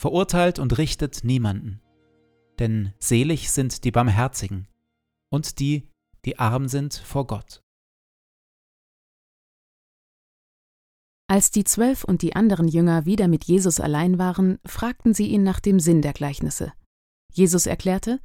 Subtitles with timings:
[0.00, 1.82] verurteilt und richtet niemanden.
[2.58, 4.66] Denn selig sind die Barmherzigen
[5.30, 5.90] und die,
[6.24, 7.62] die arm sind vor Gott.
[11.28, 15.42] Als die Zwölf und die anderen Jünger wieder mit Jesus allein waren, fragten sie ihn
[15.42, 16.72] nach dem Sinn der Gleichnisse.
[17.30, 18.20] Jesus erklärte,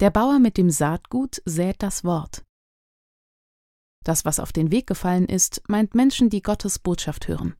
[0.00, 2.44] der Bauer mit dem Saatgut sät das Wort.
[4.04, 7.56] Das, was auf den Weg gefallen ist, meint Menschen, die Gottes Botschaft hören.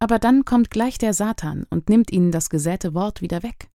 [0.00, 3.70] Aber dann kommt gleich der Satan und nimmt ihnen das gesäte Wort wieder weg.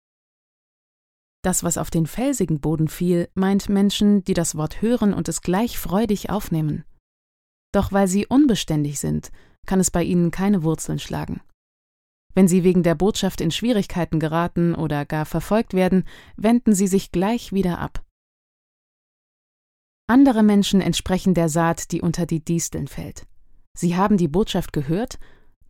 [1.44, 5.42] Das, was auf den felsigen Boden fiel, meint Menschen, die das Wort hören und es
[5.42, 6.86] gleich freudig aufnehmen.
[7.74, 9.32] Doch weil sie unbeständig sind,
[9.66, 11.42] kann es bei ihnen keine Wurzeln schlagen.
[12.34, 16.08] Wenn sie wegen der Botschaft in Schwierigkeiten geraten oder gar verfolgt werden,
[16.38, 18.04] wenden sie sich gleich wieder ab.
[20.08, 23.28] Andere Menschen entsprechen der Saat, die unter die Disteln fällt.
[23.78, 25.20] Sie haben die Botschaft gehört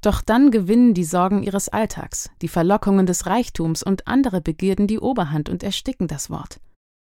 [0.06, 5.00] doch dann gewinnen die Sorgen ihres Alltags, die Verlockungen des Reichtums und andere Begierden die
[5.00, 6.60] Oberhand und ersticken das Wort.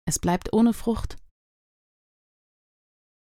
[0.07, 1.17] Es bleibt ohne Frucht.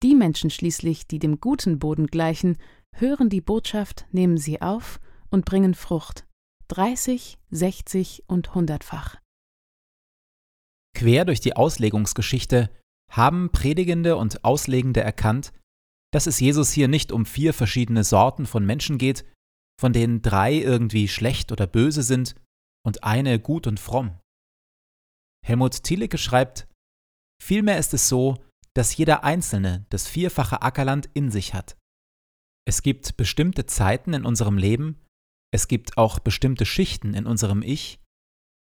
[0.01, 2.57] Die Menschen schließlich, die dem guten Boden gleichen,
[2.93, 6.25] hören die Botschaft, nehmen sie auf und bringen Frucht,
[6.69, 9.17] dreißig, sechzig und hundertfach.
[10.95, 12.69] Quer durch die Auslegungsgeschichte
[13.11, 15.51] haben Predigende und Auslegende erkannt,
[16.11, 19.25] dass es Jesus hier nicht um vier verschiedene Sorten von Menschen geht,
[19.79, 22.35] von denen drei irgendwie schlecht oder böse sind
[22.85, 24.19] und eine gut und fromm.
[25.45, 26.67] Helmut Thielicke schreibt,
[27.41, 28.43] vielmehr ist es so,
[28.75, 31.77] dass jeder Einzelne das vierfache Ackerland in sich hat.
[32.67, 34.99] Es gibt bestimmte Zeiten in unserem Leben,
[35.51, 37.99] es gibt auch bestimmte Schichten in unserem Ich,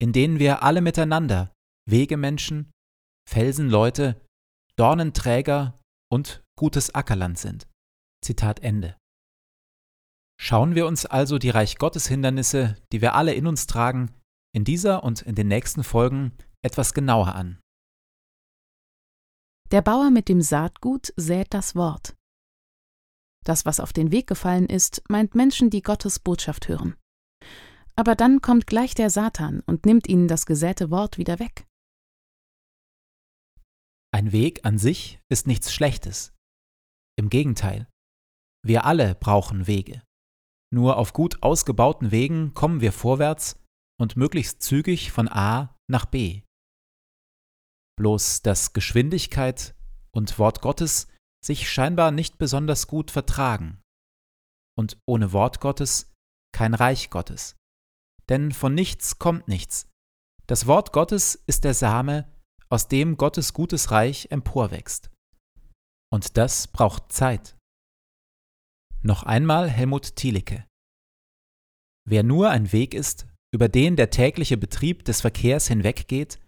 [0.02, 1.54] in denen wir alle miteinander
[1.88, 2.72] Wegemenschen,
[3.30, 4.20] Felsenleute,
[4.76, 5.78] Dornenträger
[6.12, 7.68] und gutes Ackerland sind.
[8.22, 8.96] Zitat Ende.
[10.40, 14.10] Schauen wir uns also die Reich Gottes Hindernisse, die wir alle in uns tragen,
[14.54, 17.60] in dieser und in den nächsten Folgen etwas genauer an.
[19.70, 22.14] Der Bauer mit dem Saatgut sät das Wort.
[23.44, 26.96] Das, was auf den Weg gefallen ist, meint Menschen, die Gottes Botschaft hören.
[27.96, 31.66] Aber dann kommt gleich der Satan und nimmt ihnen das gesäte Wort wieder weg.
[34.12, 36.32] Ein Weg an sich ist nichts Schlechtes.
[37.16, 37.88] Im Gegenteil,
[38.64, 40.02] wir alle brauchen Wege.
[40.74, 43.62] Nur auf gut ausgebauten Wegen kommen wir vorwärts
[43.96, 46.42] und möglichst zügig von A nach B.
[47.96, 49.76] Bloß dass Geschwindigkeit
[50.12, 51.06] und Wort Gottes
[51.44, 53.80] sich scheinbar nicht besonders gut vertragen.
[54.76, 56.12] Und ohne Wort Gottes
[56.52, 57.54] kein Reich Gottes.
[58.28, 59.86] Denn von nichts kommt nichts.
[60.48, 62.28] Das Wort Gottes ist der Same,
[62.68, 65.12] aus dem Gottes gutes Reich emporwächst.
[66.12, 67.56] Und das braucht Zeit.
[69.06, 70.66] Noch einmal Helmut Thielicke.
[72.08, 76.40] Wer nur ein Weg ist, über den der tägliche Betrieb des Verkehrs hinweggeht,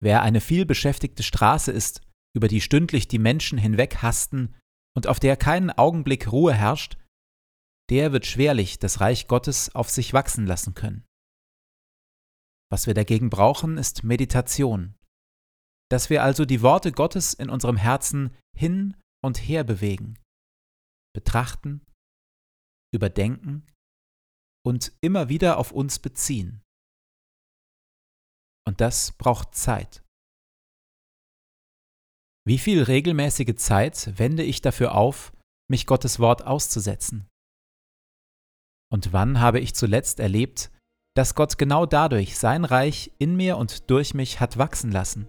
[0.00, 2.00] wer eine vielbeschäftigte Straße ist,
[2.34, 4.54] über die stündlich die Menschen hinweg hasten
[4.96, 6.96] und auf der keinen Augenblick Ruhe herrscht,
[7.90, 11.04] der wird schwerlich das Reich Gottes auf sich wachsen lassen können.
[12.70, 14.94] Was wir dagegen brauchen, ist Meditation,
[15.90, 20.18] dass wir also die Worte Gottes in unserem Herzen hin und her bewegen,
[21.14, 21.84] betrachten,
[22.94, 23.66] überdenken
[24.64, 26.62] und immer wieder auf uns beziehen.
[28.66, 30.04] Und das braucht Zeit.
[32.46, 35.32] Wie viel regelmäßige Zeit wende ich dafür auf,
[35.70, 37.28] mich Gottes Wort auszusetzen?
[38.92, 40.70] Und wann habe ich zuletzt erlebt,
[41.16, 45.28] dass Gott genau dadurch sein Reich in mir und durch mich hat wachsen lassen?